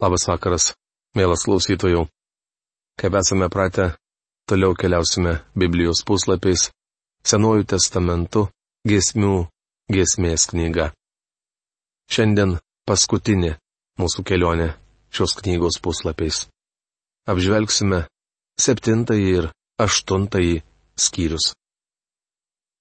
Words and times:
Labas 0.00 0.24
vakaras, 0.24 0.72
mielas 1.12 1.44
klausytojų. 1.44 2.06
Kaip 3.00 3.16
esame 3.20 3.48
pratę, 3.52 3.90
toliau 4.48 4.72
keliausime 4.72 5.38
Biblijos 5.52 6.00
puslapiais, 6.08 6.70
Senuoju 7.20 7.66
testamentu, 7.68 8.46
giesmių 8.88 9.44
giesmės 9.92 10.46
knyga. 10.48 10.86
Šiandien 12.08 12.54
paskutinė 12.88 13.58
mūsų 14.00 14.24
kelionė 14.24 14.70
šios 15.12 15.36
knygos 15.42 15.76
puslapiais. 15.84 16.46
Apžvelgsime 17.28 18.06
septintąjį 18.56 19.28
ir 19.36 19.50
aštuntąjį 19.84 20.62
skyrius. 20.96 21.52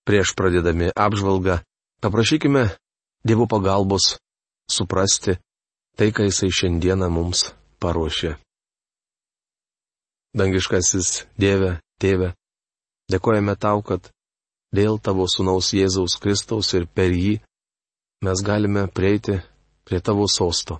Prieš 0.07 0.31
pradėdami 0.39 0.93
apžvalgą, 0.95 1.59
paprašykime 1.99 2.69
Dievo 3.27 3.43
pagalbos 3.51 4.15
suprasti, 4.71 5.35
tai, 5.99 6.13
ką 6.15 6.23
jisai 6.29 6.47
šiandieną 6.47 7.09
mums 7.11 7.49
paruošė. 7.83 8.37
Dangiškasis 10.39 11.25
Dieve, 11.35 11.79
Tėve, 11.99 12.29
dėkojame 13.11 13.57
tau, 13.59 13.81
kad 13.83 14.07
dėl 14.71 14.99
tavo 15.03 15.25
sunaus 15.27 15.73
Jėzaus 15.75 16.15
Kristaus 16.23 16.71
ir 16.77 16.85
per 16.87 17.11
jį 17.11 17.39
mes 18.23 18.43
galime 18.45 18.85
prieiti 18.87 19.41
prie 19.83 19.99
tavo 19.99 20.27
sosto. 20.31 20.79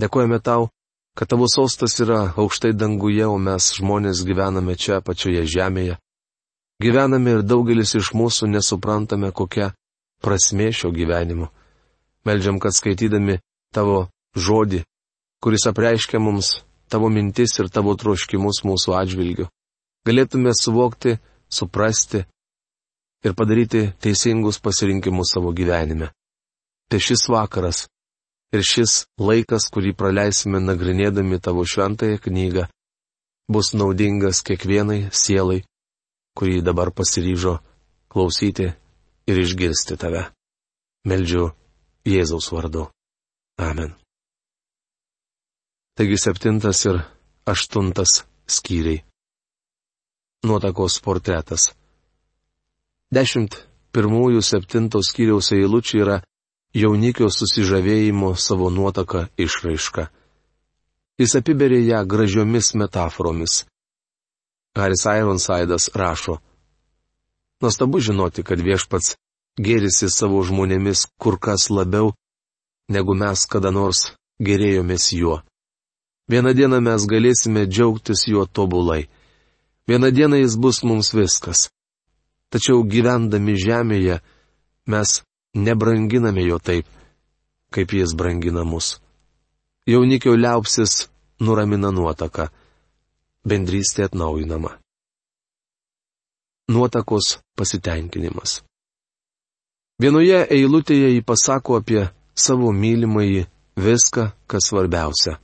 Dėkojame 0.00 0.38
tau, 0.40 0.70
kad 1.18 1.28
tavo 1.28 1.44
sostas 1.50 1.98
yra 2.00 2.32
aukštai 2.32 2.72
danguje, 2.72 3.26
o 3.28 3.36
mes 3.36 3.68
žmonės 3.76 4.24
gyvename 4.24 4.78
čia 4.80 5.02
pačioje 5.04 5.44
žemėje. 5.44 5.98
Gyvename 6.80 7.36
ir 7.36 7.44
daugelis 7.44 7.92
iš 8.00 8.14
mūsų 8.16 8.48
nesuprantame, 8.54 9.28
kokia 9.28 9.74
prasmė 10.24 10.72
šio 10.72 10.88
gyvenimo. 10.94 11.50
Meldžiam, 12.24 12.56
kad 12.62 12.72
skaitydami 12.72 13.42
tavo 13.74 14.11
žodį, 14.36 14.82
kuris 15.42 15.66
apreiškia 15.68 16.20
mums 16.20 16.60
tavo 16.92 17.08
mintis 17.08 17.56
ir 17.60 17.70
tavo 17.72 17.94
troškimus 17.96 18.62
mūsų 18.68 18.96
atžvilgiu. 19.00 19.48
Galėtume 20.06 20.52
suvokti, 20.56 21.16
suprasti 21.48 22.24
ir 23.22 23.34
padaryti 23.38 23.92
teisingus 24.02 24.58
pasirinkimus 24.60 25.32
savo 25.34 25.52
gyvenime. 25.56 26.10
Tai 26.90 27.00
šis 27.00 27.28
vakaras 27.30 27.86
ir 28.52 28.64
šis 28.66 29.06
laikas, 29.16 29.70
kurį 29.72 29.94
praleisime 29.96 30.60
nagrinėdami 30.60 31.40
tavo 31.40 31.64
šventąją 31.64 32.20
knygą, 32.26 32.66
bus 33.48 33.72
naudingas 33.72 34.42
kiekvienai 34.44 35.08
sielai, 35.12 35.62
kurį 36.36 36.60
dabar 36.66 36.92
pasiryžo 36.92 37.58
klausyti 38.12 38.68
ir 39.30 39.42
išgirsti 39.46 39.96
tave. 39.96 40.28
Meldžiu 41.08 41.50
Jėzaus 42.06 42.52
vardu. 42.52 42.88
Amen. 43.58 44.01
Taigi 45.92 46.16
septintas 46.16 46.84
ir 46.88 47.02
aštuntas 47.44 48.22
skyriai. 48.48 49.02
Nuotakos 50.48 50.96
portretas. 51.04 51.66
Dešimt 53.12 53.58
pirmųjų 53.92 54.40
septinto 54.40 55.02
skyriaus 55.04 55.52
eilučių 55.52 56.00
yra 56.00 56.16
jaunikio 56.72 57.28
susižavėjimo 57.28 58.32
savo 58.40 58.70
nuotaka 58.72 59.26
išraiška. 59.36 60.06
Jis 61.20 61.36
apiberė 61.42 61.82
ją 61.84 62.00
gražiomis 62.08 62.72
metaforomis. 62.72 63.66
Haris 64.72 65.04
Ironsidas 65.04 65.90
rašo. 65.92 66.38
Nuostabu 67.60 68.00
žinoti, 68.00 68.40
kad 68.40 68.64
viešpats 68.64 69.18
gėrisi 69.60 70.08
savo 70.08 70.40
žmonėmis 70.40 71.04
kur 71.20 71.36
kas 71.36 71.68
labiau, 71.68 72.14
negu 72.88 73.12
mes 73.14 73.44
kada 73.44 73.70
nors 73.70 74.06
gerėjomės 74.40 75.12
juo. 75.20 75.42
Vieną 76.32 76.54
dieną 76.56 76.78
mes 76.80 77.04
galėsime 77.04 77.66
džiaugtis 77.68 78.24
juo 78.30 78.46
tobulai. 78.46 79.02
Vieną 79.88 80.08
dieną 80.16 80.36
jis 80.40 80.54
bus 80.56 80.78
mums 80.88 81.12
viskas. 81.12 81.68
Tačiau 82.48 82.84
gyvendami 82.88 83.52
žemėje 83.60 84.16
mes 84.92 85.10
nebranginame 85.66 86.44
jo 86.46 86.58
taip, 86.58 86.86
kaip 87.74 87.92
jis 87.92 88.16
brangina 88.16 88.64
mus. 88.64 88.96
Jaunikio 89.86 90.32
liaupsis 90.36 91.08
nuramina 91.40 91.92
nuotaką. 91.92 92.48
Bendrystė 93.44 94.06
atnaujinama. 94.08 94.78
Nuotakos 96.72 97.42
pasitenkinimas. 97.58 98.62
Vienoje 100.00 100.46
eilutėje 100.56 101.12
jį 101.12 101.22
pasako 101.28 101.80
apie 101.82 102.06
savo 102.34 102.72
mylimąjį 102.72 103.48
viską, 103.76 104.30
kas 104.46 104.70
svarbiausia. 104.70 105.42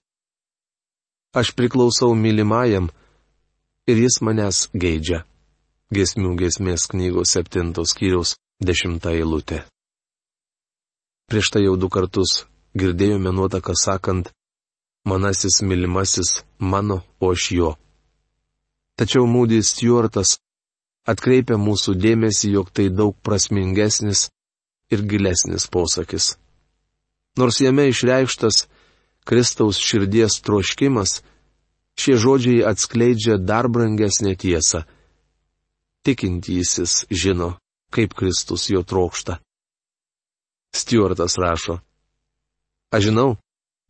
Aš 1.39 1.53
priklausau 1.55 2.15
mylimajam 2.25 2.89
ir 3.91 3.97
jis 4.05 4.17
manęs 4.27 4.59
geidžia. 4.83 5.21
Gesmių 5.95 6.33
gesmės 6.41 6.87
knygos 6.91 7.35
septintos 7.37 7.93
skyriaus 7.95 8.33
dešimta 8.69 9.13
eilutė. 9.15 9.61
Prieš 11.31 11.51
tai 11.55 11.63
jau 11.63 11.77
du 11.79 11.89
kartus 11.95 12.33
girdėjome 12.81 13.31
nuotaką 13.37 13.77
sakant, 13.79 14.33
manasis 15.07 15.61
mylimasis 15.63 16.41
mano, 16.59 17.05
o 17.21 17.31
aš 17.37 17.45
jo. 17.59 17.71
Tačiau 18.99 19.29
Mūdis 19.31 19.71
Stuartas 19.77 20.41
atkreipia 21.07 21.55
mūsų 21.55 21.95
dėmesį, 22.03 22.51
jog 22.57 22.73
tai 22.75 22.89
daug 22.91 23.15
prasmingesnis 23.23 24.27
ir 24.91 25.07
gilesnis 25.07 25.69
posakis. 25.71 26.35
Nors 27.39 27.61
jame 27.63 27.87
išreikštas 27.93 28.65
Kristaus 29.29 29.77
širdies 29.77 30.39
troškimas, 30.41 31.21
šie 32.01 32.15
žodžiai 32.17 32.65
atskleidžia 32.65 33.37
dar 33.37 33.69
brangesnę 33.69 34.33
tiesą. 34.41 34.87
Tikintysis 36.01 37.05
žino, 37.13 37.59
kaip 37.93 38.15
Kristus 38.17 38.71
jo 38.73 38.81
trokšta. 38.81 39.37
Stuartas 40.73 41.37
rašo. 41.37 41.81
Aš 42.89 43.11
žinau, 43.11 43.37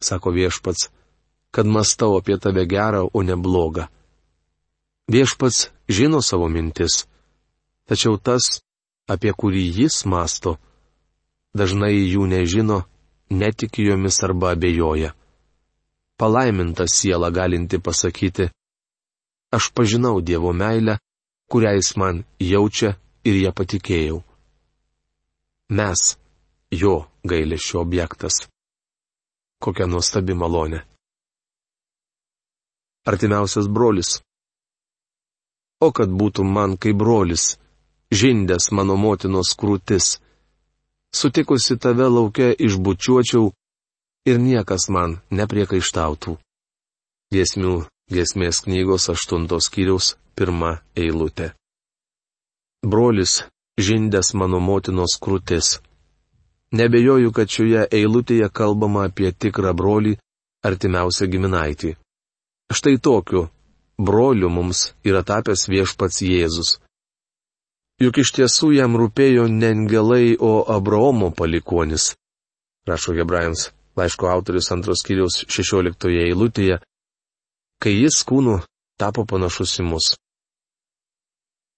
sako 0.02 0.34
viešpats, 0.34 0.90
kad 1.54 1.70
mastau 1.70 2.18
apie 2.18 2.38
tave 2.42 2.66
gerą, 2.66 3.06
o 3.14 3.22
ne 3.22 3.36
blogą. 3.38 3.86
Viešpats 5.06 5.70
žino 5.86 6.18
savo 6.18 6.48
mintis, 6.50 7.06
tačiau 7.86 8.18
tas, 8.18 8.58
apie 9.06 9.30
kurį 9.30 9.62
jis 9.82 10.02
masto, 10.02 10.58
dažnai 11.54 11.94
jų 11.94 12.26
nežino, 12.26 12.82
netiki 13.30 13.86
jomis 13.86 14.18
arba 14.26 14.52
abejoja. 14.58 15.14
Palaiminta 16.18 16.84
siela 16.86 17.30
galinti 17.30 17.78
pasakyti, 17.78 18.50
aš 19.56 19.64
pažinau 19.74 20.20
Dievo 20.20 20.52
meilę, 20.52 20.98
kurią 21.50 21.72
jis 21.78 21.90
man 21.96 22.24
jaučia 22.40 22.90
ir 23.24 23.36
ją 23.44 23.52
patikėjau. 23.58 24.18
Mes, 25.78 26.00
jo 26.82 26.94
gailėšio 27.30 27.80
objektas. 27.80 28.48
Kokia 29.62 29.86
nuostabi 29.86 30.34
malonė. 30.34 30.80
Artimiausias 33.06 33.68
brolis. 33.68 34.18
O 35.80 35.92
kad 35.94 36.10
būtų 36.10 36.44
man 36.44 36.76
kaip 36.82 36.98
brolis, 36.98 37.58
žindęs 38.10 38.72
mano 38.74 38.96
motinos 38.96 39.54
krūtis 39.54 40.16
sutikusi 41.14 41.76
tave 41.78 42.08
laukia 42.08 42.52
išbučiuočiau 42.66 43.52
ir 44.26 44.38
niekas 44.42 44.88
man 44.92 45.18
nepriekaištautų. 45.30 46.36
Giesmių 47.34 47.74
giesmės 48.08 48.62
knygos 48.64 49.08
aštuntos 49.12 49.68
kiriaus 49.72 50.16
pirma 50.36 50.78
eilutė. 50.96 51.52
Brolis, 52.86 53.42
žindęs 53.78 54.32
mano 54.34 54.60
motinos 54.60 55.18
krūtis. 55.20 55.78
Nebejoju, 56.72 57.32
kad 57.32 57.50
šioje 57.50 57.86
eilutėje 57.98 58.48
kalbama 58.52 59.06
apie 59.08 59.32
tikrą 59.32 59.72
brolį, 59.76 60.16
artimiausią 60.64 61.28
giminaitį. 61.32 61.94
Štai 62.72 62.98
tokiu 63.00 63.48
broliu 63.98 64.50
mums 64.52 64.92
yra 65.04 65.24
tapęs 65.24 65.64
viešpats 65.72 66.20
Jėzus. 66.22 66.76
Juk 67.98 68.20
iš 68.22 68.30
tiesų 68.36 68.74
jam 68.76 68.94
rūpėjo 69.00 69.48
ne 69.50 69.72
angelai, 69.74 70.36
o 70.38 70.62
Abraomo 70.76 71.32
palikonis. 71.34 72.12
Rašo 72.86 73.16
Hebrajams 73.16 73.72
laiško 73.98 74.30
autorius 74.30 74.70
antros 74.74 75.02
kiriaus 75.06 75.42
16 75.46 76.08
eilutėje, 76.24 76.78
kai 77.82 77.94
jis 77.94 78.22
kūnu 78.28 78.58
tapo 78.98 79.24
panašus 79.28 79.78
į 79.82 79.86
mus. 79.90 80.12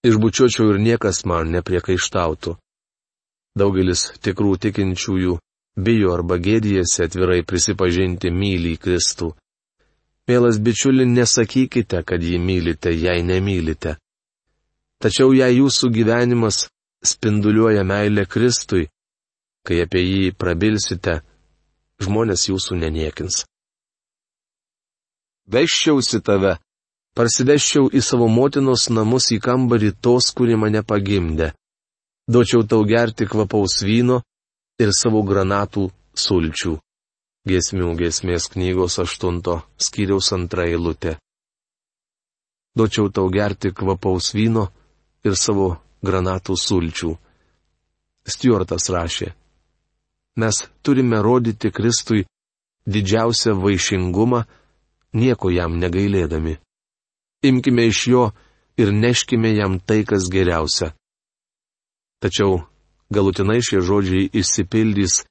Išbučiočiau 0.07 0.73
ir 0.73 0.81
niekas 0.81 1.25
man 1.29 1.51
nepriekaištautų. 1.57 2.57
Daugelis 3.61 4.07
tikrų 4.25 4.55
tikinčiųjų 4.65 5.37
bijo 5.85 6.13
arba 6.15 6.39
gėdijasi 6.41 7.05
atvirai 7.05 7.43
prisipažinti 7.45 8.31
mylį 8.33 8.77
Kristų. 8.81 9.35
Mielas 10.31 10.61
bičiuli, 10.63 11.05
nesakykite, 11.11 12.05
kad 12.07 12.23
jį 12.23 12.39
mylite, 12.39 12.93
jei 12.95 13.25
nemylite. 13.27 13.97
Tačiau 15.03 15.33
jei 15.35 15.59
jūsų 15.59 15.91
gyvenimas 15.91 16.69
spinduliuoja 17.05 17.83
meilę 17.85 18.27
Kristui, 18.31 18.87
kai 19.67 19.81
apie 19.85 20.03
jį 20.05 20.33
prabilsite, 20.39 21.21
žmonės 22.01 22.49
jūsų 22.49 22.81
neniekins. 22.81 23.45
veščiausi 25.51 26.21
tave, 26.23 26.57
parsiveščiau 27.19 27.89
į 27.91 28.01
savo 28.07 28.29
motinos 28.31 28.89
namus 28.91 29.31
į 29.35 29.41
kambarį 29.43 29.91
tos, 30.05 30.31
kuri 30.37 30.57
mane 30.57 30.83
pagimdė. 30.87 31.51
Duočiau 32.31 32.63
tau 32.71 32.85
gerti 32.87 33.27
kvapaus 33.27 33.81
vyno 33.83 34.21
ir 34.79 34.93
savo 34.95 35.25
granatų 35.27 35.89
sulčių. 36.15 36.77
Giesmių 37.49 37.97
giesmės 37.99 38.47
knygos 38.53 39.01
aštunto 39.03 39.57
skyriaus 39.81 40.31
antra 40.37 40.69
eilutė. 40.71 41.17
Duočiau 42.77 43.11
tau 43.11 43.27
gerti 43.35 43.73
kvapaus 43.75 44.31
vyno 44.37 44.69
ir 45.27 45.35
savo 45.35 45.73
granatų 46.07 46.55
sulčių. 46.55 47.17
Stuartas 48.31 48.87
rašė. 48.93 49.33
Mes 50.37 50.57
turime 50.83 51.23
rodyti 51.23 51.71
Kristui 51.71 52.27
didžiausią 52.87 53.57
vaišingumą, 53.63 54.45
nieko 55.13 55.51
jam 55.51 55.79
negailėdami. 55.83 56.59
Imkime 57.43 57.87
iš 57.91 58.07
jo 58.13 58.25
ir 58.77 58.93
neškime 58.93 59.55
jam 59.57 59.81
tai, 59.81 60.05
kas 60.05 60.29
geriausia. 60.31 60.93
Tačiau 62.21 62.61
galutinai 63.11 63.61
šie 63.65 63.81
žodžiai 63.81 64.31
išsipildys 64.41 65.25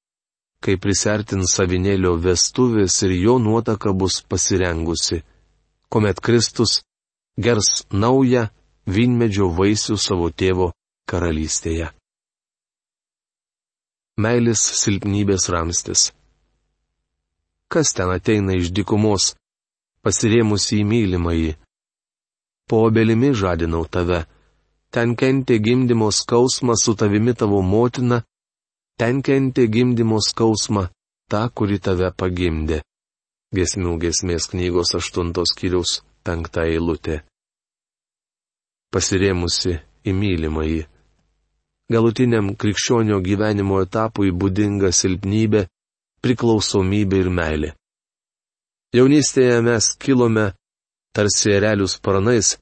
kai 0.63 0.75
prisertins 0.75 1.53
savinėlio 1.55 2.15
vestuvės 2.19 2.97
ir 3.07 3.15
jo 3.15 3.37
nuotaka 3.39 3.93
bus 3.95 4.19
pasirengusi, 4.21 5.21
kuomet 5.89 6.19
Kristus 6.19 6.81
gers 7.39 7.85
naują 7.91 8.49
vynmedžio 8.89 9.47
vaisių 9.55 9.95
savo 9.97 10.29
tėvo 10.29 10.73
karalystėje. 11.09 11.93
Meilis 14.19 14.59
silpnybės 14.81 15.45
ramstis. 15.53 16.09
Kas 17.71 17.93
ten 17.95 18.09
ateina 18.11 18.57
iš 18.59 18.73
dykumos, 18.75 19.35
pasirėmusi 20.03 20.81
į 20.81 20.87
mylimąjį? 20.89 21.53
Po 22.67 22.81
obelimi 22.89 23.29
žadinau 23.41 23.85
tave, 23.87 24.25
ten 24.91 25.15
kentė 25.15 25.59
gimdymo 25.63 26.09
skausmą 26.11 26.75
su 26.83 26.97
tavimi 26.99 27.33
tavo 27.37 27.61
motina, 27.63 28.19
ten 28.99 29.23
kentė 29.23 29.69
gimdymo 29.71 30.19
skausmą, 30.19 30.89
ta, 31.31 31.47
kuri 31.55 31.79
tave 31.79 32.11
pagimdė. 32.11 32.83
Gesmių 33.55 33.95
gesmės 34.03 34.51
knygos 34.51 34.97
aštuntos 34.99 35.55
kiriaus 35.57 36.01
penkta 36.27 36.67
eilutė. 36.67 37.21
Pasirėmusi 38.91 39.79
į 40.03 40.13
mylimąjį. 40.21 40.83
Galutiniam 41.89 42.53
krikščionio 42.53 43.17
gyvenimo 43.25 43.79
etapui 43.81 44.29
būdinga 44.31 44.91
silpnybė, 44.93 45.65
priklausomybė 46.21 47.21
ir 47.23 47.29
meilė. 47.33 47.69
Jaunystėje 48.93 49.61
mes 49.65 49.87
kilome 50.01 50.51
tarsi 51.17 51.53
erelių 51.55 51.87
sparnais, 51.89 52.57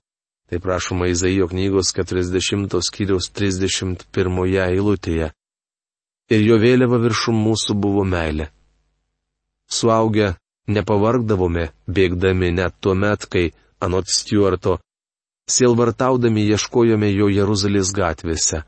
tai 0.47 0.59
prašoma 0.63 1.09
Izaijo 1.11 1.49
knygos 1.51 1.91
40 1.95 2.79
skyriaus 2.87 3.27
31 3.35 4.39
eilutėje 4.67 5.31
ir 6.31 6.43
jo 6.43 6.57
vėliava 6.59 6.99
viršum 7.03 7.37
mūsų 7.47 7.75
buvo 7.83 8.03
meilė. 8.07 8.49
Suaugę 9.67 10.33
nepavargdavome, 10.71 11.69
bėgdami 11.87 12.51
net 12.55 12.75
tuo 12.79 12.95
met, 12.95 13.27
kai, 13.27 13.51
anot 13.83 14.07
Stuarto, 14.11 14.77
sielvartaudami 15.51 16.47
ieškojome 16.51 17.11
jo 17.11 17.27
Jeruzalės 17.31 17.91
gatvėse. 17.95 18.63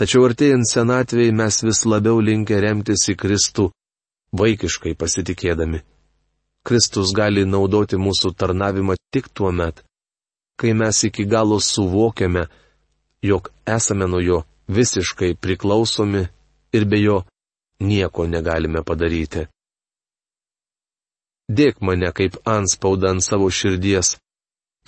Tačiau 0.00 0.24
artėjant 0.24 0.64
senatvėjai 0.64 1.32
mes 1.36 1.56
vis 1.60 1.82
labiau 1.84 2.22
linkę 2.24 2.56
remtis 2.64 3.02
į 3.12 3.18
Kristų, 3.20 3.66
vaikiškai 4.32 4.94
pasitikėdami. 4.96 5.82
Kristus 6.64 7.12
gali 7.12 7.44
naudoti 7.44 8.00
mūsų 8.00 8.30
tarnavimą 8.40 8.96
tik 9.12 9.28
tuo 9.28 9.50
met, 9.52 9.82
kai 10.56 10.72
mes 10.72 11.02
iki 11.04 11.26
galo 11.28 11.60
suvokiame, 11.60 12.46
jog 13.20 13.52
esame 13.76 14.08
nuo 14.08 14.22
jo 14.24 14.40
visiškai 14.72 15.34
priklausomi 15.36 16.24
ir 16.72 16.88
be 16.88 17.02
jo 17.04 17.20
nieko 17.84 18.24
negalime 18.24 18.80
padaryti. 18.80 19.46
Dėk 21.50 21.84
mane 21.84 22.08
kaip 22.16 22.40
anspaudą 22.48 23.12
ant 23.12 23.24
savo 23.26 23.52
širdies, 23.52 24.16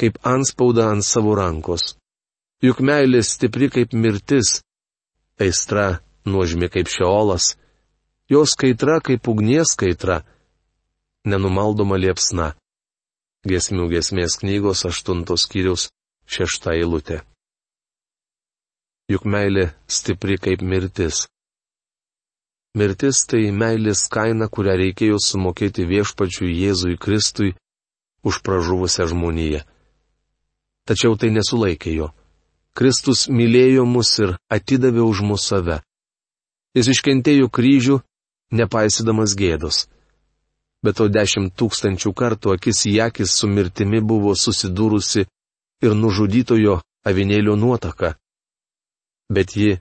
kaip 0.01 0.21
anspaudą 0.25 0.89
ant 0.95 1.05
savo 1.05 1.37
rankos. 1.37 1.97
Juk 2.65 2.81
meilė 2.81 3.21
stipri 3.27 3.69
kaip 3.69 3.93
mirtis, 3.93 4.63
aistra 5.41 6.03
nuožmi 6.25 6.69
kaip 6.73 6.91
šiolas, 6.91 7.57
jos 8.29 8.57
kaitra 8.59 9.01
kaip 9.05 9.29
ugnies 9.29 9.77
kaitra, 9.79 10.23
nenumaldoma 11.25 11.97
liepsna. 12.01 12.53
Gesmių 13.49 13.89
gesmės 13.91 14.39
knygos 14.39 14.85
aštuntos 14.87 15.49
skyrius 15.49 15.89
šešta 16.31 16.77
eilutė 16.79 17.23
juk 19.13 19.27
meilė 19.29 19.71
stipri 19.91 20.39
kaip 20.41 20.63
mirtis. 20.63 21.27
Mirtis 22.79 23.27
tai 23.29 23.51
meilės 23.53 24.07
kaina, 24.13 24.49
kurią 24.49 24.79
reikėjo 24.81 25.19
sumokėti 25.21 25.85
viešpačiui 25.89 26.55
Jėzui 26.63 26.97
Kristui 26.97 27.53
už 28.25 28.41
pražuvusią 28.47 29.11
žmoniją. 29.13 29.61
Tačiau 30.89 31.19
tai 31.21 31.31
nesulaikė 31.35 31.93
jo. 31.99 32.09
Kristus 32.79 33.27
mylėjo 33.29 33.85
mus 33.89 34.15
ir 34.23 34.37
atidavė 34.53 35.03
už 35.05 35.25
mūsų 35.29 35.49
save. 35.49 35.81
Jis 36.77 36.89
iškentėjo 36.95 37.51
kryžių, 37.53 37.99
nepaisydamas 38.57 39.37
gėdos. 39.37 39.87
Bet 40.83 40.97
to 40.99 41.11
dešimt 41.13 41.53
tūkstančių 41.55 42.15
kartų 42.17 42.57
akis 42.57 42.87
į 42.91 42.97
akis 43.09 43.37
su 43.37 43.49
mirtimi 43.49 44.01
buvo 44.01 44.33
susidūrusi 44.35 45.27
ir 45.85 45.95
nužudytojo 45.95 46.81
avinėlio 47.07 47.55
nuotaka 47.61 48.17
bet 49.33 49.57
ji 49.57 49.79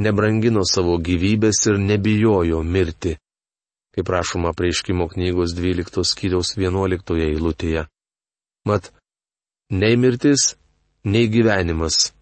nebrangino 0.00 0.62
savo 0.68 0.98
gyvybės 1.00 1.64
ir 1.70 1.80
nebijojo 1.80 2.62
mirti, 2.62 3.16
kaip 3.94 4.12
rašoma 4.14 4.52
prieškimo 4.56 5.08
knygos 5.12 5.54
12 5.56 6.04
skyriaus 6.12 6.54
11 6.56 7.16
eilutėje. 7.26 7.86
Mat, 8.68 8.92
nei 9.70 9.96
mirtis, 9.96 10.54
nei 11.04 11.28
gyvenimas 11.32 12.12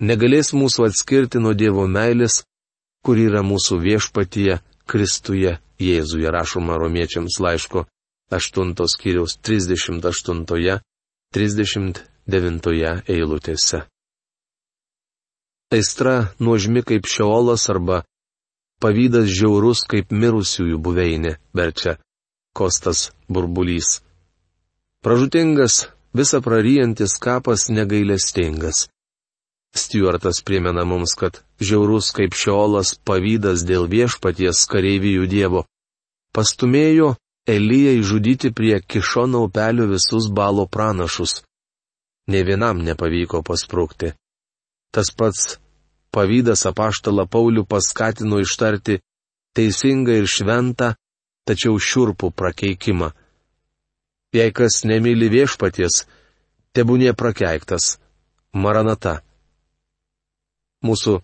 negalės 0.00 0.52
mūsų 0.52 0.86
atskirti 0.90 1.38
nuo 1.40 1.54
Dievo 1.54 1.86
meilės, 1.88 2.44
kur 3.04 3.16
yra 3.18 3.42
mūsų 3.42 3.80
viešpatyje 3.80 4.60
Kristuje 4.86 5.58
Jėzuje 5.80 6.30
rašoma 6.32 6.76
romiečiams 6.80 7.40
laiško 7.40 7.86
8 8.32 8.74
skyriaus 8.92 9.32
38-39 9.44 10.80
eilutėse 13.16 13.78
aistra 15.70 16.28
nuožmi 16.38 16.82
kaip 16.82 17.06
šiolas 17.10 17.68
arba 17.72 18.02
pavydas 18.82 19.26
žiaurus 19.38 19.82
kaip 19.90 20.12
mirusiųjų 20.12 20.78
buveinė, 20.78 21.36
verčia 21.56 21.96
Kostas 22.56 23.10
burbulys. 23.28 24.00
Pražutingas, 25.04 25.88
visą 26.18 26.40
praryjantis 26.42 27.16
kapas 27.22 27.68
negailestingas. 27.68 28.86
Stuartas 29.76 30.40
primena 30.40 30.84
mums, 30.88 31.12
kad 31.20 31.42
žiaurus 31.60 32.10
kaip 32.16 32.34
šiolas 32.34 32.94
pavydas 33.04 33.64
dėl 33.68 33.88
viešpaties 33.92 34.64
kareivijų 34.72 35.26
dievo 35.28 35.66
pastumėjo 36.36 37.14
Elyjai 37.46 38.00
žudyti 38.02 38.50
prie 38.50 38.80
kišono 38.92 39.44
upelio 39.46 39.84
visus 39.86 40.24
balo 40.38 40.64
pranašus. 40.66 41.32
Ne 42.32 42.40
vienam 42.42 42.80
nepavyko 42.82 43.38
pasprūkti. 43.46 44.10
Tas 44.90 45.12
pats 45.14 45.52
pavydas 46.10 46.66
apaštalą 46.66 47.28
Paulių 47.30 47.62
paskatino 47.70 48.40
ištarti 48.42 48.98
teisingą 49.54 50.16
ir 50.20 50.26
šventą, 50.26 50.88
tačiau 51.46 51.78
šiurpų 51.78 52.32
prakeikimą. 52.34 53.12
Jei 54.36 54.52
kas 54.52 54.82
nemyli 54.84 55.30
viešpaties, 55.32 56.04
tebūnė 56.76 57.14
prakeiktas. 57.16 57.96
Maranata. 58.52 59.20
Mūsų 60.84 61.20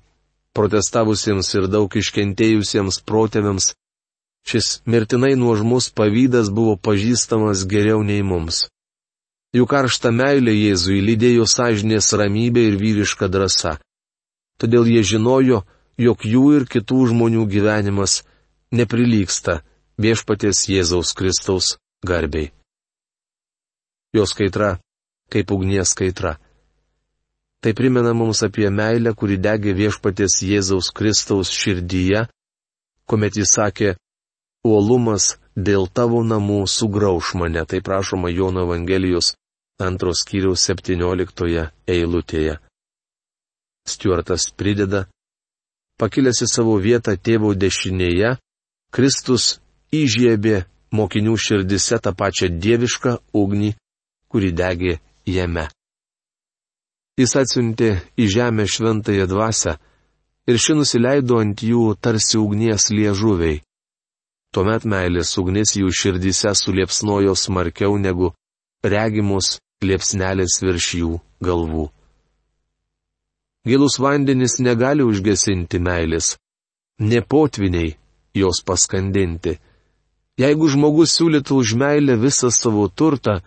protestavusiems 0.56 1.48
ir 1.58 1.68
daug 1.74 1.92
iškentėjusiems 2.02 3.00
protėviams 3.08 3.72
šis 4.48 4.82
mirtinai 4.86 5.34
nuožmus 5.36 5.90
pavydas 5.98 6.50
buvo 6.50 6.76
pažįstamas 6.76 7.66
geriau 7.72 8.02
nei 8.02 8.22
mums. 8.22 8.66
Jų 9.52 9.66
karšta 9.68 10.10
meilė 10.16 10.54
Jėzui 10.56 11.02
lydėjo 11.04 11.44
sąžinės 11.54 12.12
ramybė 12.16 12.64
ir 12.70 12.78
vyriška 12.80 13.28
drąsa. 13.28 13.76
Todėl 14.60 14.88
jie 14.88 15.02
žinojo, 15.04 15.62
jog 16.00 16.24
jų 16.24 16.44
ir 16.56 16.64
kitų 16.72 17.12
žmonių 17.12 17.44
gyvenimas 17.52 18.22
neprilyksta 18.72 19.60
viešpaties 20.00 20.64
Jėzaus 20.72 21.12
Kristaus 21.12 21.76
garbiai. 22.00 22.52
Jos 24.12 24.34
kaitra 24.36 24.76
kaip 25.32 25.50
ugnies 25.50 25.94
kaitra. 25.96 26.36
Tai 27.62 27.72
primena 27.74 28.12
mums 28.12 28.42
apie 28.42 28.68
meilę, 28.70 29.14
kuri 29.16 29.38
degė 29.38 29.72
viešpaties 29.78 30.40
Jėzaus 30.44 30.90
Kristaus 30.92 31.52
širdyje, 31.54 32.26
kuomet 33.08 33.38
jis 33.38 33.54
sakė, 33.56 33.94
uolumas 34.66 35.36
dėl 35.56 35.86
tavo 35.86 36.20
namų 36.26 36.66
sugrauž 36.68 37.32
mane, 37.38 37.62
tai 37.64 37.80
prašoma 37.80 38.32
Jono 38.34 38.66
Evangelijos 38.66 39.34
antros 39.82 40.24
kiriaus 40.28 40.66
17 40.68 41.70
eilutėje. 41.86 42.58
Stuartas 43.88 44.50
prideda, 44.54 45.06
pakilęs 45.98 46.42
į 46.44 46.48
savo 46.50 46.76
vietą 46.82 47.16
tėvo 47.16 47.54
dešinėje, 47.54 48.36
Kristus 48.92 49.58
įžiebė 49.94 50.64
mokinių 50.92 51.38
širdise 51.38 51.98
tą 52.04 52.12
pačią 52.14 52.50
dievišką 52.62 53.16
ugnį, 53.38 53.72
kuri 54.32 54.50
degė 54.56 54.96
jame. 55.28 55.68
Jis 57.20 57.36
atsiuntė 57.36 57.90
į 58.16 58.28
žemę 58.34 58.64
šventąją 58.74 59.26
dvasę 59.28 59.76
ir 60.48 60.58
ši 60.64 60.78
nusileido 60.78 61.38
ant 61.42 61.60
jų 61.60 61.92
tarsi 62.00 62.40
ugnies 62.40 62.88
liežuviai. 62.96 63.60
Tuomet 64.52 64.84
meilės 64.88 65.36
ugnis 65.40 65.76
jų 65.76 65.92
širdise 65.96 66.52
suliepsnojo 66.56 67.34
smarkiau 67.36 67.98
negu 68.00 68.32
regimus 68.94 69.58
liepsnelės 69.84 70.58
virš 70.64 70.88
jų 71.00 71.12
galvų. 71.44 71.86
Gilus 73.68 73.98
vandenis 74.02 74.58
negali 74.58 75.04
užgesinti 75.06 75.78
meilės, 75.78 76.36
ne 76.98 77.20
potviniai 77.22 77.94
jos 78.34 78.62
paskandinti. 78.66 79.58
Jeigu 80.40 80.68
žmogus 80.72 81.12
siūlytų 81.18 81.58
už 81.62 81.74
meilę 81.78 82.16
visą 82.18 82.50
savo 82.50 82.88
turtą, 82.88 83.38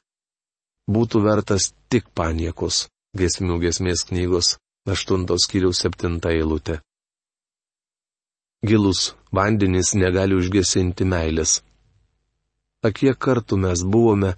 būtų 0.88 1.22
vertas 1.26 1.74
tik 1.90 2.10
paniekos. 2.14 2.88
Gesmių 3.16 3.60
gesmės 3.64 4.04
knygos 4.10 4.58
8 4.86 5.26
skyriaus 5.40 5.82
7 5.86 6.20
eilutė. 6.30 6.82
Gilus 8.66 9.14
vandenys 9.32 9.94
negali 9.96 10.36
užgesinti 10.36 11.06
meilės. 11.06 11.62
Akie 12.86 13.14
kartų 13.14 13.58
mes 13.58 13.82
buvome 13.82 14.36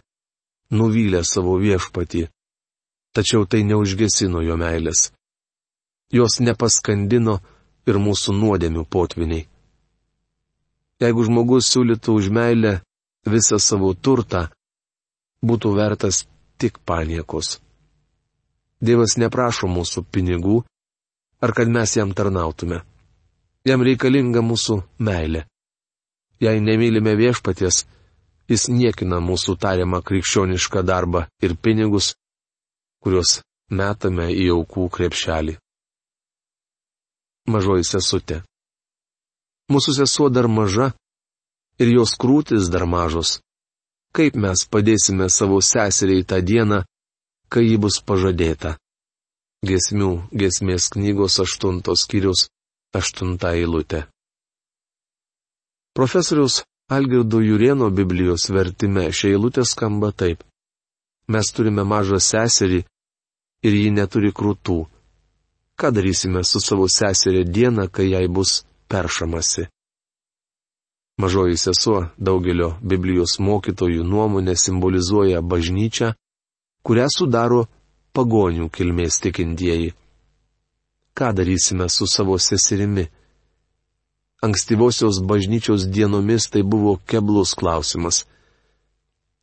nuvylę 0.72 1.24
savo 1.24 1.58
viešpatį, 1.60 2.28
tačiau 3.16 3.46
tai 3.50 3.64
neužgesino 3.64 4.44
jo 4.46 4.56
meilės. 4.60 5.12
Jos 6.14 6.40
nepaskandino 6.40 7.40
ir 7.88 8.00
mūsų 8.00 8.36
nuodėmių 8.36 8.86
potviniai. 8.86 9.48
Jeigu 11.04 11.28
žmogus 11.28 11.68
siūlytų 11.74 12.16
už 12.20 12.30
meilę 12.34 12.74
visą 13.28 13.60
savo 13.60 13.92
turtą, 13.94 14.48
būtų 15.44 15.74
vertas 15.76 16.24
tik 16.58 16.80
paniekos. 16.86 17.58
Dievas 18.82 19.18
neprašo 19.18 19.70
mūsų 19.72 20.04
pinigų, 20.14 20.62
ar 21.42 21.54
kad 21.58 21.70
mes 21.70 21.96
jam 21.98 22.14
tarnautume. 22.18 22.82
Jam 23.66 23.84
reikalinga 23.84 24.44
mūsų 24.46 24.82
meilė. 25.04 25.46
Jei 26.40 26.62
nemylime 26.62 27.16
viešpaties, 27.18 27.86
jis 28.48 28.68
niekina 28.70 29.20
mūsų 29.24 29.58
tariamą 29.62 30.04
krikščionišką 30.06 30.84
darbą 30.86 31.26
ir 31.42 31.56
pinigus, 31.58 32.14
kuriuos 33.02 33.42
metame 33.70 34.30
į 34.32 34.52
aukų 34.56 34.86
krepšelį. 34.94 35.58
Mažoji 37.48 37.88
sesutė. 37.88 38.44
Mūsų 39.72 39.98
sesuo 39.98 40.30
dar 40.32 40.48
maža 40.48 40.92
ir 41.82 41.92
jos 41.92 42.16
krūtis 42.20 42.70
dar 42.72 42.86
mažos. 42.88 43.40
Kaip 44.18 44.34
mes 44.42 44.64
padėsime 44.74 45.28
savo 45.30 45.60
seseriai 45.62 46.24
tą 46.30 46.40
dieną, 46.42 46.80
kai 47.54 47.64
ji 47.68 47.76
bus 47.84 48.00
pažadėta? 48.02 48.72
Gesmių 49.70 50.10
gesmės 50.42 50.88
knygos 50.96 51.36
aštuntos 51.44 52.06
skyrius 52.08 52.48
aštunta 52.98 53.52
eilutė. 53.60 54.08
Profesorius 55.98 56.64
Algirdo 56.98 57.44
Jurieno 57.46 57.92
Biblijos 57.94 58.50
vertime 58.58 59.06
šia 59.12 59.36
eilutė 59.36 59.66
skamba 59.66 60.10
taip. 60.24 60.42
Mes 61.28 61.54
turime 61.54 61.84
mažą 61.94 62.18
seserį 62.32 62.84
ir 63.68 63.80
ji 63.84 63.90
neturi 64.02 64.34
krūtų. 64.34 64.80
Ką 65.78 65.94
darysime 65.94 66.42
su 66.42 66.62
savo 66.64 66.90
seserė 66.90 67.46
dieną, 67.46 67.90
kai 67.94 68.10
jai 68.16 68.26
bus 68.28 68.64
peršamasi. 68.90 69.68
Mažoji 71.18 71.58
sesuo 71.58 72.04
daugelio 72.22 72.76
Biblijos 72.82 73.40
mokytojų 73.42 74.04
nuomonė 74.06 74.54
simbolizuoja 74.54 75.42
bažnyčią, 75.42 76.12
kurią 76.86 77.08
sudaro 77.10 77.64
pagonių 78.14 78.68
kilmės 78.70 79.18
tikintieji. 79.24 79.96
Ką 81.18 81.32
darysime 81.34 81.88
su 81.90 82.06
savo 82.06 82.38
seserimi? 82.38 83.08
Ankstyvosios 84.46 85.18
bažnyčios 85.26 85.88
dienomis 85.90 86.46
tai 86.54 86.62
buvo 86.62 87.00
keblus 87.10 87.56
klausimas. 87.58 88.28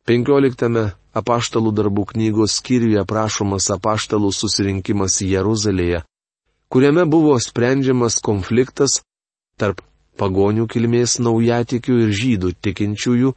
15 0.07 0.85
apaštalų 1.21 1.73
darbų 1.75 2.05
knygos 2.13 2.55
skyriuje 2.61 3.01
aprašomas 3.03 3.67
apaštalų 3.75 4.31
susirinkimas 4.31 5.19
Jeruzalėje, 5.27 6.05
kuriame 6.71 7.03
buvo 7.03 7.35
sprendžiamas 7.49 8.21
konfliktas 8.23 9.01
tarp 9.59 9.83
pagonių 10.19 10.67
kilmės 10.71 11.19
naujatikių 11.19 11.97
ir 12.05 12.13
žydų 12.19 12.53
tikinčiųjų, 12.65 13.33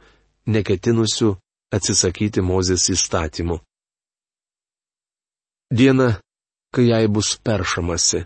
neketinusių 0.55 1.33
atsisakyti 1.75 2.41
Mozės 2.41 2.89
įstatymų. 2.93 3.59
Diena, 5.69 6.09
kai 6.73 6.87
jai 6.89 7.05
bus 7.07 7.35
peršamasi. 7.45 8.25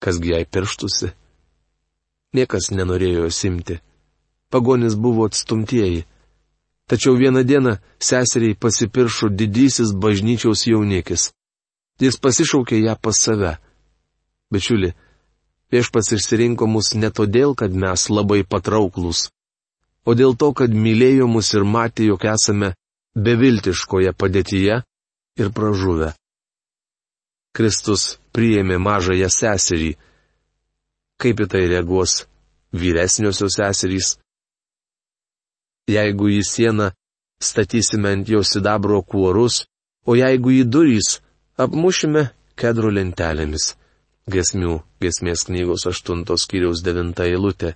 Kasgi 0.00 0.32
jai 0.32 0.44
pirštusi? 0.44 1.12
Niekas 2.34 2.70
nenorėjo 2.72 3.28
simti. 3.30 3.78
Pagonis 4.50 4.96
buvo 4.96 5.26
atstumtieji. 5.28 6.04
Tačiau 6.88 7.16
vieną 7.16 7.44
dieną 7.48 7.76
seseriai 7.98 8.56
pasipiršo 8.62 9.30
didysis 9.32 9.94
bažnyčiaus 10.02 10.66
jaunikis. 10.68 11.32
Jis 12.00 12.18
pasišaukė 12.20 12.80
ją 12.84 12.96
pas 13.00 13.20
save. 13.24 13.52
Bičiuli, 14.52 14.92
Viešpats 15.74 16.12
išsirinko 16.14 16.68
mus 16.70 16.92
ne 16.94 17.10
todėl, 17.10 17.56
kad 17.58 17.74
mes 17.74 18.06
labai 18.06 18.44
patrauklus, 18.46 19.26
o 20.06 20.14
dėl 20.14 20.36
to, 20.38 20.52
kad 20.54 20.70
mylėjo 20.70 21.26
mus 21.26 21.50
ir 21.58 21.64
matė, 21.66 22.06
jog 22.12 22.26
esame 22.30 22.74
beviltiškoje 23.26 24.12
padėtyje 24.14 24.76
ir 25.42 25.50
pražuvę. 25.56 26.12
Kristus 27.54 28.16
priėmė 28.34 28.78
mažąją 28.82 29.30
seserį. 29.30 29.92
Kaip 31.18 31.42
į 31.42 31.46
tai 31.50 31.66
reaguos 31.70 32.24
vyresniosios 32.74 33.58
seserys? 33.58 34.16
Jeigu 35.90 36.30
į 36.38 36.40
sieną 36.46 36.90
statysime 37.42 38.14
ant 38.16 38.30
jos 38.30 38.54
sidabro 38.54 39.02
kuorus, 39.02 39.64
o 40.06 40.14
jeigu 40.18 40.54
į 40.54 40.64
durys, 40.66 41.18
apmušime 41.58 42.28
kedro 42.58 42.90
lentelėmis. 42.94 43.74
Gesmių 44.24 44.78
gesmės 45.04 45.42
knygos 45.44 45.82
8 45.84 46.24
skyriaus 46.40 46.80
9 46.80 47.18
eilutė. 47.26 47.74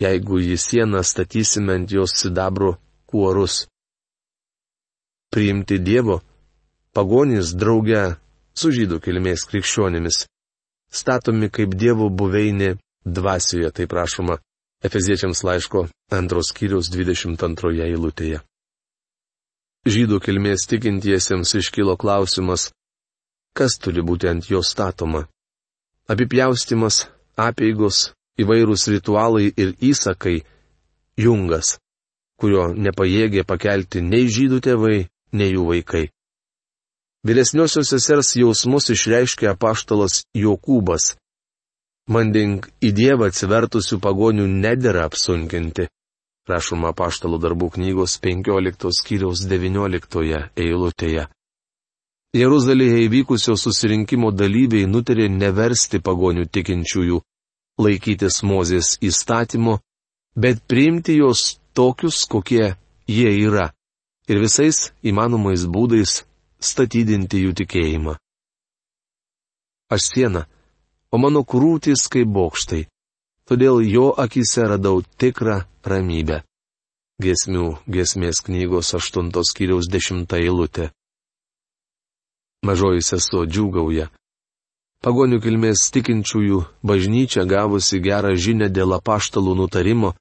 Jeigu 0.00 0.38
į 0.40 0.56
sieną 0.56 1.02
statysime 1.04 1.74
ant 1.76 1.92
jos 1.92 2.14
sidabro 2.16 2.76
kuorus. 3.04 3.66
Priimti 5.32 5.76
Dievo, 5.84 6.22
pagonys 6.96 7.52
drauge 7.52 8.16
su 8.56 8.72
žydų 8.72 9.02
kilmės 9.04 9.44
krikščionimis. 9.50 10.24
Statomi 10.88 11.50
kaip 11.52 11.76
Dievo 11.76 12.08
buveinė 12.08 12.76
dvasioje, 13.04 13.68
tai 13.76 13.84
prašoma 13.84 14.38
Efeziečiams 14.84 15.42
laiško 15.44 15.86
antros 16.12 16.52
skyriaus 16.52 16.88
22 16.92 17.84
eilutėje. 17.90 18.40
Žydų 19.86 20.18
kilmės 20.24 20.64
tikintiesiems 20.70 21.52
iškilo 21.60 21.96
klausimas, 22.00 22.70
kas 23.56 23.78
turi 23.82 24.04
būti 24.04 24.28
ant 24.30 24.50
jo 24.50 24.60
statoma. 24.62 25.24
Apipjaustimas, 26.12 27.06
apėgos, 27.36 28.12
įvairūs 28.40 28.88
ritualai 28.92 29.48
ir 29.56 29.74
įsakai- 29.80 30.36
jungas, 31.24 31.78
kurio 32.38 32.68
nepajėgė 32.74 33.44
pakelti 33.48 34.02
nei 34.02 34.28
žydų 34.28 34.60
tėvai, 34.66 35.08
nei 35.32 35.52
jų 35.52 35.64
vaikai. 35.72 36.04
Vyresniosios 37.26 37.88
sesers 37.90 38.36
jausmus 38.38 38.90
išreiškė 38.94 39.48
apaštalas 39.50 40.20
Jokūbas. 40.36 41.16
Manding 42.06 42.68
į 42.78 42.92
Dievą 42.94 43.32
atsivertusių 43.32 43.98
pagonių 43.98 44.46
nedėra 44.46 45.08
apsunkinti. 45.08 45.88
Rašoma 46.46 46.92
apaštalų 46.94 47.40
darbų 47.42 47.72
knygos 47.74 48.20
15 48.22 48.92
skyriaus 48.94 49.42
19 49.50 50.44
eilutėje. 50.54 51.26
Jeruzalėje 52.36 53.06
įvykusio 53.06 53.54
susirinkimo 53.56 54.28
dalyviai 54.34 54.88
nutarė 54.90 55.28
neversti 55.32 56.02
pagonių 56.04 56.44
tikinčiųjų 56.52 57.20
laikytis 57.80 58.42
Mozės 58.44 58.96
įstatymo, 59.00 59.78
bet 60.36 60.60
priimti 60.68 61.16
juos 61.16 61.56
tokius, 61.76 62.24
kokie 62.28 62.74
jie 63.08 63.30
yra, 63.46 63.70
ir 64.28 64.40
visais 64.42 64.90
įmanomais 65.00 65.64
būdais 65.64 66.18
statydinti 66.60 67.40
jų 67.46 67.54
tikėjimą. 67.62 68.16
Aš 69.94 70.10
siena, 70.10 70.42
o 71.14 71.16
mano 71.22 71.44
krūtis 71.44 72.08
kaip 72.12 72.28
bokštai. 72.36 72.86
todėl 73.46 73.80
jo 73.86 74.10
akise 74.18 74.66
radau 74.66 75.02
tikrą 75.20 75.60
ramybę. 75.84 76.42
Gesmių 77.22 77.78
gesmės 77.86 78.42
knygos 78.42 78.92
8 78.98 79.30
skyriaus 79.50 79.86
10 79.88 80.32
eilutė. 80.36 80.90
Mažoji 82.66 83.04
sesuo 83.06 83.44
džiūgauja. 83.46 84.08
Pagonių 85.04 85.38
kilmės 85.44 85.84
tikinčiųjų 85.94 86.58
bažnyčia 86.90 87.44
gavusi 87.46 88.00
gerą 88.02 88.32
žinę 88.34 88.66
dėl 88.74 88.96
apaštalų 88.96 89.54
nutarimo, 89.60 90.14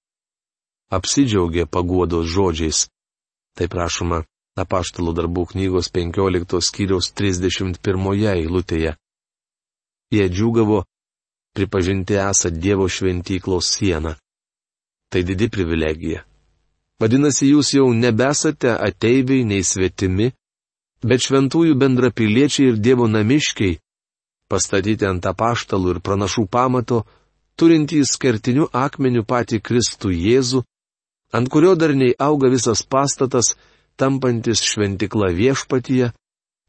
apsidžiaugė 0.98 1.66
paguodos 1.66 2.28
žodžiais. 2.30 2.86
Tai 3.58 3.70
prašoma 3.72 4.22
apaštalų 4.62 5.16
darbų 5.18 5.48
knygos 5.54 5.90
15 5.96 6.62
skyriaus 6.68 7.10
31 7.18 8.30
eilutėje. 8.36 8.94
Jie 10.14 10.30
džiūgavo, 10.30 10.84
pripažinti 11.58 12.20
esą 12.22 12.52
Dievo 12.54 12.88
šventyklos 12.92 13.74
sieną. 13.74 14.16
Tai 15.10 15.22
didi 15.24 15.50
privilegija. 15.50 16.24
Vadinasi, 17.02 17.50
jūs 17.52 17.74
jau 17.76 17.90
nebesate 17.94 18.72
ateiviai 18.72 19.44
nei 19.48 19.64
svetimi, 19.64 20.32
bet 21.06 21.26
šventųjų 21.26 21.76
bendrapiliečiai 21.78 22.72
ir 22.72 22.80
Dievo 22.82 23.08
namiškiai, 23.12 23.78
pastatyti 24.50 25.06
ant 25.06 25.26
apaštalų 25.30 25.96
ir 25.96 26.02
pranašų 26.06 26.46
pamato, 26.52 27.04
turintys 27.60 28.16
kertiniu 28.22 28.68
akmeniu 28.74 29.26
patį 29.28 29.62
Kristų 29.66 30.12
Jėzų, 30.14 30.64
ant 31.36 31.50
kurio 31.52 31.76
darniai 31.78 32.16
auga 32.20 32.50
visas 32.54 32.84
pastatas, 32.84 33.54
tampantis 34.00 34.64
šventikla 34.66 35.32
viešpatyje, 35.36 36.12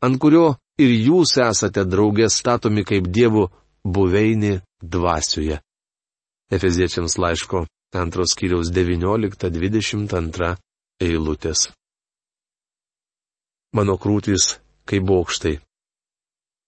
ant 0.05 0.21
kurio 0.23 0.57
ir 0.79 0.93
jūs 0.93 1.37
esate 1.43 1.87
draugės 1.89 2.37
statomi 2.43 2.85
kaip 2.85 3.09
Dievo 3.09 3.49
buveinė 3.85 4.61
dvasioje. 4.83 5.61
Efeziečiams 6.53 7.17
laiško 7.19 7.65
antros 7.97 8.37
kiriaus 8.39 8.71
19-22 8.75 10.53
eilutės 11.03 11.71
mano 13.73 13.97
krūtis 13.99 14.59
kaip 14.87 15.03
bokštai. 15.09 15.59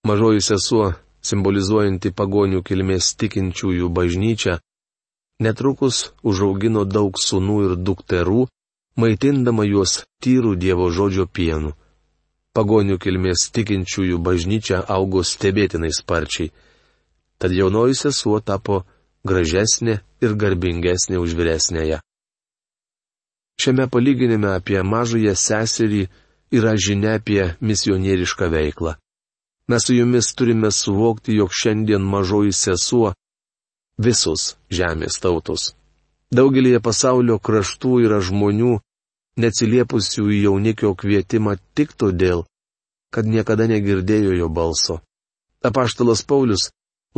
Mažoji 0.09 0.43
sesuo, 0.43 0.93
simbolizuojanti 1.23 2.15
pagonių 2.15 2.63
kilmės 2.67 3.13
tikinčiųjų 3.21 3.89
bažnyčią, 3.93 4.59
netrukus 5.43 6.13
užaugino 6.23 6.85
daug 6.85 7.19
sunų 7.19 7.59
ir 7.67 7.75
dukterų, 7.77 8.47
maitindama 8.99 9.67
juos 9.67 10.03
tyrų 10.23 10.57
Dievo 10.59 10.89
žodžio 10.91 11.27
pienu. 11.27 11.75
Pagonių 12.57 12.99
kilmės 12.99 13.51
tikinčiųjų 13.55 14.19
bažnyčia 14.19 14.81
augo 14.91 15.23
stebėtinai 15.23 15.93
sparčiai. 15.95 16.51
Tad 17.39 17.55
jaunoji 17.55 17.95
sesuo 17.95 18.41
tapo 18.41 18.83
gražesnė 19.29 20.01
ir 20.25 20.35
garbingesnė 20.35 21.21
už 21.23 21.37
vyresnėje. 21.39 22.01
Šiame 23.59 23.87
palyginime 23.91 24.55
apie 24.55 24.81
mažąją 24.83 25.35
seserį 25.35 26.09
yra 26.51 26.75
žinia 26.77 27.17
apie 27.19 27.55
misionierišką 27.61 28.49
veiklą. 28.53 28.95
Mes 29.69 29.85
su 29.85 29.95
jumis 29.95 30.33
turime 30.35 30.71
suvokti, 30.73 31.37
jog 31.37 31.51
šiandien 31.53 32.03
mažoji 32.03 32.53
sesuo 32.57 33.13
visus 33.99 34.55
žemės 34.73 35.21
tautos. 35.21 35.75
Daugelėje 36.33 36.81
pasaulio 36.85 37.39
kraštų 37.39 38.01
yra 38.07 38.21
žmonių, 38.25 38.79
neatsiliepusių 39.41 40.25
į 40.37 40.41
jaunikio 40.47 40.95
kvietimą 40.97 41.57
tik 41.77 41.93
todėl, 42.01 42.45
kad 43.13 43.29
niekada 43.29 43.69
negirdėjo 43.69 44.37
jo 44.37 44.49
balso. 44.49 45.01
Apaštalas 45.65 46.23
Paulius 46.23 46.69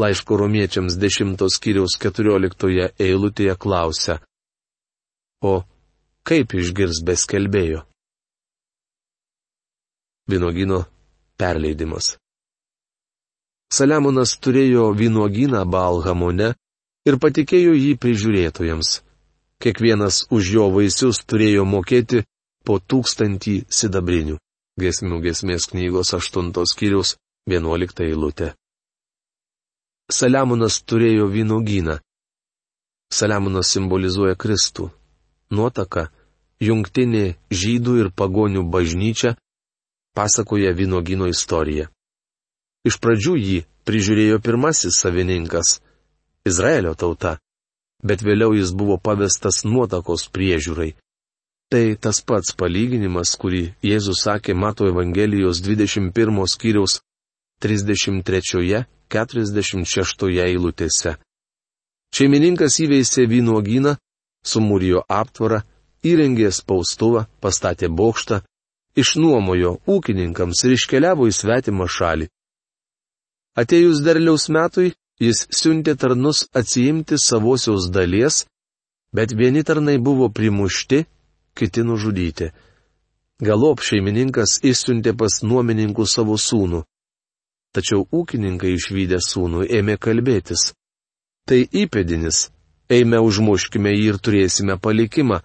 laiško 0.00 0.38
romiečiams 0.40 0.96
10 0.98 1.46
skyriaus 1.54 1.98
14 2.00 2.90
eilutėje 2.98 3.56
klausia. 3.58 4.20
O 5.42 5.62
kaip 6.22 6.54
išgirs 6.54 7.02
beskelbėjo? 7.04 7.84
Vynogino 10.30 10.84
perleidimas. 11.40 12.16
Saliamonas 13.70 14.34
turėjo 14.42 14.90
vynogyną 14.98 15.62
Balhamone 15.70 16.50
ir 17.06 17.18
patikėjo 17.22 17.76
jį 17.78 17.94
prižiūrėtojams. 18.02 18.90
Kiekvienas 19.62 20.24
už 20.34 20.52
jo 20.56 20.66
vaisius 20.74 21.20
turėjo 21.28 21.66
mokėti 21.68 22.24
po 22.66 22.78
tūkstantį 22.80 23.56
sidabrinių. 23.70 24.38
Gesmių 24.80 25.20
gesmės 25.26 25.68
knygos 25.70 26.14
8 26.16 26.50
skyrius 26.72 27.16
11 27.50 28.06
eilutė. 28.06 28.54
Saliamonas 30.10 30.80
turėjo 30.82 31.28
vynogyną. 31.30 32.00
Saliamonas 33.12 33.70
simbolizuoja 33.74 34.34
Kristų. 34.34 34.90
Nuotaka- 35.50 36.08
jungtinė 36.68 37.36
žydų 37.50 37.94
ir 38.02 38.08
pagonių 38.10 38.62
bažnyčia 38.74 39.36
pasakoja 40.14 40.72
vynogino 40.76 41.26
istoriją. 41.30 41.86
Iš 42.88 42.96
pradžių 43.02 43.34
jį 43.36 43.58
prižiūrėjo 43.84 44.38
pirmasis 44.44 45.00
savininkas- 45.02 45.80
Izraelio 46.50 46.94
tauta, 46.94 47.38
bet 48.02 48.22
vėliau 48.24 48.54
jis 48.56 48.72
buvo 48.72 48.98
pavestas 48.98 49.64
nuotakos 49.64 50.28
priežiūrai. 50.32 50.94
Tai 51.70 51.96
tas 52.02 52.20
pats 52.26 52.52
palyginimas, 52.58 53.36
kurį 53.38 53.74
Jėzus 53.82 54.22
sakė 54.26 54.54
Mato 54.54 54.86
Evangelijos 54.90 55.60
21 55.62 56.46
skyriaus 56.50 57.00
33-46 57.62 60.40
eilutėse. 60.46 61.16
Šeimininkas 62.10 62.80
įveisė 62.82 63.22
vynuogyną, 63.30 63.94
sumūrijo 64.42 65.06
aptvarą, 65.06 65.62
įrengė 66.02 66.50
spaustuvą, 66.50 67.30
pastatė 67.40 67.88
bokštą, 67.88 68.42
išnuomojo 68.98 69.76
ūkininkams 69.86 70.64
ir 70.66 70.74
iškeliavo 70.76 71.28
į 71.30 71.34
svetimą 71.34 71.86
šalį. 71.90 72.28
Atėjus 73.60 74.02
derliaus 74.04 74.48
metui, 74.48 74.92
jis 75.20 75.46
siuntė 75.52 75.96
tarnus 75.98 76.46
atsiimti 76.54 77.18
savosios 77.18 77.90
dalies, 77.92 78.44
bet 79.12 79.34
vieni 79.36 79.62
tarnai 79.66 79.98
buvo 79.98 80.30
primušti, 80.30 81.04
kiti 81.54 81.84
nužudyti. 81.84 82.50
Galop 83.40 83.82
šeimininkas 83.82 84.60
išsiuntė 84.62 85.16
pas 85.16 85.40
nuomininkų 85.42 86.06
savo 86.06 86.36
sūnų. 86.38 86.84
Tačiau 87.74 88.06
ūkininkai 88.10 88.74
išvykę 88.76 89.20
sūnų 89.22 89.66
ėmė 89.78 89.96
kalbėtis. 90.02 90.72
Tai 91.48 91.60
įpėdinis, 91.82 92.48
eime 92.90 93.20
užmuškime 93.22 93.92
jį 93.94 94.08
ir 94.12 94.18
turėsime 94.18 94.76
palikimą. 94.82 95.40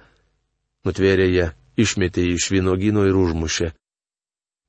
Nutvėrė 0.86 1.27
jie 1.29 1.47
išmetė 1.78 2.22
iš 2.36 2.52
vynogino 2.54 3.06
ir 3.08 3.16
užmušė. 3.16 3.72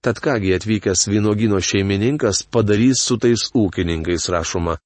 Tad 0.05 0.17
kągi 0.23 0.55
atvykęs 0.55 1.09
vynogino 1.11 1.61
šeimininkas 1.61 2.43
padarys 2.53 3.03
su 3.03 3.17
tais 3.19 3.51
ūkininkais 3.55 4.29
rašoma. 4.31 4.77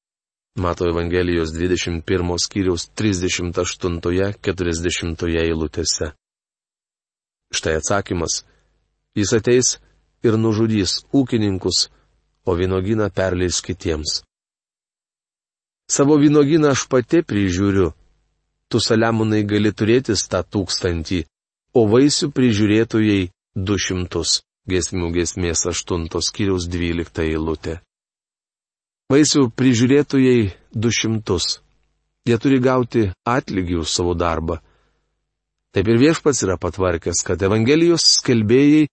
Mato 0.56 0.88
Evangelijos 0.88 1.52
21 1.54 2.38
skyriaus 2.44 2.90
38-40 2.96 5.36
eilutėse. 5.44 6.12
Štai 7.54 7.74
atsakymas. 7.78 8.44
Jis 9.14 9.32
ateis 9.34 9.78
ir 10.22 10.38
nužudys 10.38 11.04
ūkininkus, 11.12 11.90
o 12.46 12.54
vynoginą 12.56 13.10
perleis 13.10 13.60
kitiems. 13.62 14.22
Savo 15.90 16.16
vynoginą 16.22 16.70
aš 16.74 16.86
pati 16.88 17.22
prižiūriu. 17.26 17.90
Tu 18.70 18.78
saliamonai 18.78 19.42
gali 19.42 19.72
turėti 19.74 20.14
tą 20.30 20.44
tūkstantį, 20.46 21.24
o 21.74 21.86
vaisių 21.90 22.30
prižiūrėtojai 22.34 23.30
du 23.54 23.76
šimtus. 23.78 24.40
Gesmių 24.70 25.08
gesmės 25.14 25.64
aštuntos 25.66 26.28
kiriaus 26.34 26.68
dvylikta 26.70 27.24
eilutė. 27.24 27.80
Vaisių 29.10 29.48
prižiūrėtojai 29.58 30.50
du 30.70 30.92
šimtus. 30.94 31.58
Jie 32.28 32.36
turi 32.38 32.60
gauti 32.62 33.08
atlygį 33.26 33.80
už 33.80 33.90
savo 33.90 34.14
darbą. 34.14 34.60
Taip 35.74 35.88
ir 35.88 35.98
viešpats 36.02 36.44
yra 36.44 36.58
patvarkęs, 36.60 37.24
kad 37.26 37.42
Evangelijos 37.42 38.04
skelbėjai 38.18 38.86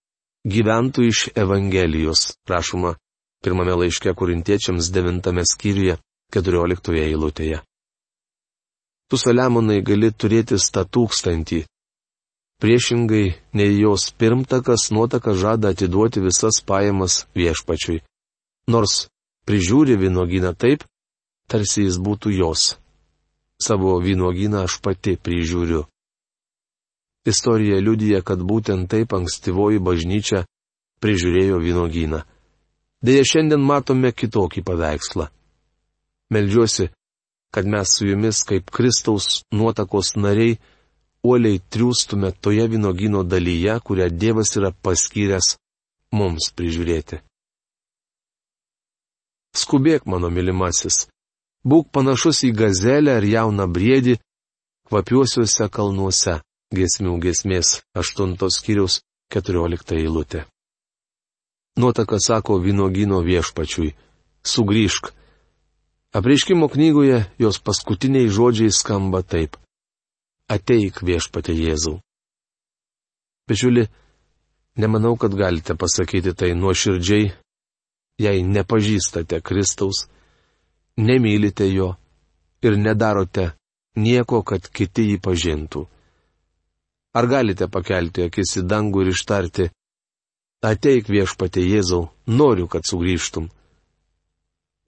gyventų 0.48 1.06
iš 1.10 1.22
Evangelijos, 1.36 2.38
prašoma, 2.48 2.96
pirmame 3.44 3.74
laiške 3.82 4.14
kurintiečiams 4.18 4.90
devintame 4.94 5.44
skyriuje, 5.46 5.98
keturioliktoje 6.32 7.04
eilutėje. 7.10 7.60
Tu 9.08 9.16
saliamonai 9.16 9.80
gali 9.82 10.10
turėti 10.12 10.58
sta 10.60 10.84
tūkstantį, 10.84 11.62
Priešingai, 12.58 13.38
nei 13.54 13.78
jos 13.78 14.10
pirmtakas 14.10 14.90
nuotaka 14.90 15.34
žada 15.34 15.70
atiduoti 15.70 16.20
visas 16.20 16.58
pajamas 16.66 17.26
viešpačiui. 17.38 18.02
Nors 18.66 19.06
prižiūri 19.46 19.94
vynogyną 19.94 20.50
taip, 20.58 20.82
tarsi 21.46 21.86
jis 21.86 22.00
būtų 22.02 22.34
jos. 22.34 22.74
Savo 23.62 23.94
vynogyną 24.02 24.64
aš 24.66 24.80
pati 24.82 25.14
prižiūriu. 25.14 25.86
Istorija 27.26 27.78
liudyja, 27.78 28.22
kad 28.26 28.42
būtent 28.42 28.90
taip 28.90 29.14
ankstyvoji 29.14 29.78
bažnyčia 29.78 30.42
prižiūrėjo 31.02 31.60
vynogyną. 31.62 32.24
Deja, 33.06 33.22
šiandien 33.22 33.62
matome 33.62 34.10
kitokį 34.10 34.64
paveikslą. 34.66 35.28
Meldžiuosi, 36.34 36.88
kad 37.54 37.70
mes 37.70 37.94
su 37.94 38.08
jumis 38.08 38.42
kaip 38.42 38.70
Kristaus 38.74 39.44
nuotakos 39.54 40.16
nariai 40.18 40.58
uoliai 41.24 41.58
triūstume 41.58 42.32
toje 42.40 42.66
vynogino 42.68 43.24
dalyje, 43.24 43.78
kurią 43.80 44.08
Dievas 44.10 44.54
yra 44.56 44.70
paskyręs 44.72 45.56
mums 46.12 46.52
prižiūrėti. 46.56 47.20
Skubėk, 49.58 50.06
mano 50.06 50.30
mylimasis, 50.30 51.08
būk 51.66 51.90
panašus 51.92 52.44
į 52.46 52.52
gazelę 52.54 53.16
ar 53.18 53.24
jauną 53.26 53.66
briedį, 53.66 54.18
kvapiuosiuose 54.88 55.68
kalnuose, 55.72 56.38
gesmių 56.74 57.18
gesmės 57.24 57.80
8 57.98 58.36
skyriaus 58.54 59.00
14 59.34 59.98
eilutė. 59.98 60.44
Nuotaka 61.78 62.18
sako 62.18 62.58
vynogino 62.58 63.20
viešpačiui- 63.22 63.94
sugrįžk. 64.52 65.12
Apreiškimo 66.12 66.68
knygoje 66.68 67.26
jos 67.38 67.58
paskutiniai 67.58 68.30
žodžiai 68.30 68.72
skamba 68.72 69.22
taip 69.22 69.58
ateik 70.48 71.02
viešpatė 71.04 71.54
Jėzau. 71.54 71.98
Bičiuli, 73.48 73.84
nemanau, 74.80 75.16
kad 75.16 75.34
galite 75.36 75.76
pasakyti 75.76 76.34
tai 76.36 76.54
nuoširdžiai, 76.56 77.30
jei 78.18 78.42
nepažįstate 78.44 79.40
Kristaus, 79.44 80.06
nemylite 80.96 81.68
jo 81.70 81.94
ir 82.62 82.76
nedarote 82.76 83.52
nieko, 83.96 84.42
kad 84.42 84.68
kiti 84.68 85.12
jį 85.12 85.20
pažintų. 85.22 85.84
Ar 87.16 87.26
galite 87.26 87.68
pakelti 87.72 88.26
akis 88.28 88.58
į 88.60 88.66
dangų 88.68 89.04
ir 89.04 89.12
ištarti, 89.14 89.70
ateik 90.64 91.08
viešpatė 91.08 91.64
Jėzau, 91.64 92.08
noriu, 92.26 92.68
kad 92.68 92.84
sugrįžtum. 92.86 93.48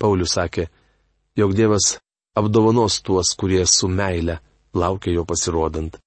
Paulius 0.00 0.36
sakė, 0.36 0.68
jog 1.36 1.56
Dievas 1.56 1.96
apdovanos 2.36 3.00
tuos, 3.04 3.34
kurie 3.36 3.64
su 3.66 3.88
meile 3.88 4.38
laukia 4.74 5.14
jo 5.14 5.24
pasirodant. 5.24 5.98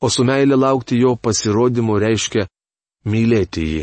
O 0.00 0.08
su 0.08 0.24
meilė 0.24 0.56
laukti 0.56 0.98
jo 1.00 1.14
pasirodymo 1.16 1.98
reiškia 2.00 2.46
mylėti 3.04 3.64
jį. 3.72 3.82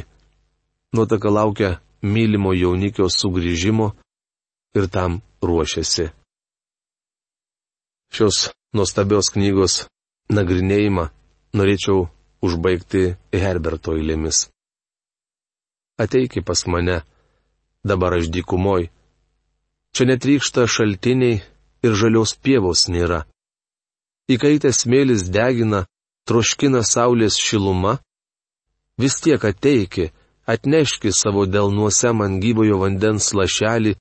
Nuotaka 0.98 1.30
laukia 1.30 1.78
mylimo 2.02 2.54
jaunikio 2.58 3.10
sugrįžimo 3.10 3.92
ir 4.78 4.88
tam 4.90 5.22
ruošiasi. 5.44 6.10
Šios 8.13 8.50
nuostabios 8.74 9.30
knygos 9.36 9.86
nagrinėjimą 10.34 11.10
norėčiau 11.58 12.08
užbaigti 12.42 13.04
Herberto 13.34 13.98
eilėmis. 13.98 14.48
Ateiki 15.98 16.44
pas 16.46 16.62
mane, 16.70 17.02
dabar 17.84 18.18
aš 18.18 18.30
dykumoj. 18.34 18.90
Čia 19.94 20.06
netrykšta 20.10 20.68
šaltiniai 20.70 21.42
ir 21.86 21.94
žalios 21.98 22.36
pievos 22.38 22.86
nėra 22.94 23.26
įkaitęs 24.32 24.84
smėlis 24.84 25.28
degina, 25.32 25.86
troškina 26.28 26.84
saulės 26.84 27.38
šiluma, 27.40 27.98
vis 29.00 29.20
tiek 29.24 29.44
ateiki, 29.52 30.12
atneški 30.54 31.12
savo 31.16 31.46
delnuose 31.46 32.12
man 32.20 32.40
gyvojo 32.44 32.82
vandens 32.84 33.32
lašelį, 33.38 33.96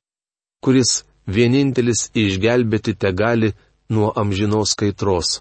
kuris 0.62 1.02
vienintelis 1.26 2.10
išgelbėti 2.14 2.96
te 3.00 3.12
gali 3.12 3.52
nuo 3.90 4.12
amžinos 4.22 4.74
kaitros. 4.78 5.40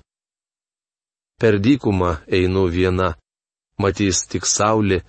Per 1.42 1.60
dykumą 1.60 2.12
einu 2.38 2.68
viena, 2.72 3.16
matys 3.82 4.24
tik 4.32 4.46
saulė, 4.48 5.02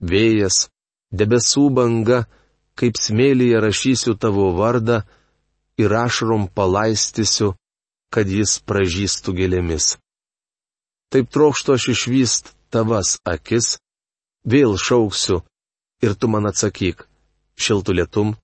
vėjas, 0.00 0.68
debesų 1.12 1.68
banga, 1.76 2.24
kaip 2.78 2.96
smėlyje 2.98 3.60
rašysiu 3.66 4.14
tavo 4.18 4.48
vardą 4.56 5.02
ir 5.78 5.92
ašrom 6.04 6.48
palaistysiu 6.56 7.52
kad 8.14 8.30
jis 8.30 8.60
pražystų 8.62 9.34
gėlėmis. 9.40 9.96
Taip 11.10 11.30
trokštų 11.34 11.74
aš 11.74 11.88
išvyst 11.94 12.52
tavas 12.70 13.16
akis, 13.26 13.76
vėl 14.46 14.76
šauksiu 14.78 15.40
ir 16.04 16.14
tu 16.18 16.30
man 16.30 16.46
atsakyk, 16.50 17.04
šiltų 17.58 17.96
lietum, 17.98 18.34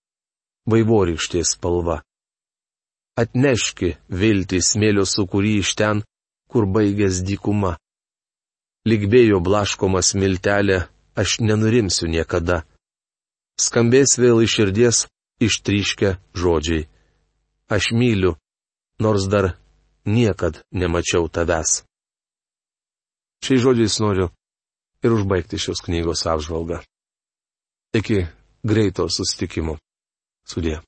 vaivorykštės 0.70 1.54
spalva. 1.56 2.00
Atneški 3.20 3.94
viltį 4.10 4.60
smėlio 4.64 5.04
sukūrį 5.06 5.54
iš 5.62 5.74
ten, 5.78 6.02
kur 6.50 6.66
baigės 6.66 7.22
dykuma. 7.26 7.76
Ligbėjo 8.88 9.40
blaškomas 9.44 10.14
miltelė, 10.16 10.86
aš 11.20 11.40
nenurimsiu 11.44 12.08
niekada. 12.08 12.62
Skambės 13.60 14.16
vėl 14.18 14.40
iš 14.46 14.54
širdies 14.56 15.02
ištryškę 15.44 16.14
žodžiai. 16.34 16.86
Aš 17.70 17.92
myliu, 17.92 18.38
nors 19.00 19.28
dar 19.32 19.56
niekad 20.04 20.60
nemačiau 20.72 21.28
tavęs. 21.28 21.82
Šiais 23.44 23.62
žodžiais 23.64 23.96
noriu 24.04 24.28
ir 25.04 25.16
užbaigti 25.16 25.58
šios 25.58 25.80
knygos 25.84 26.26
apžvalgą. 26.28 26.82
Iki 27.96 28.26
greito 28.64 29.08
susitikimo. 29.08 29.78
Sudė. 30.44 30.80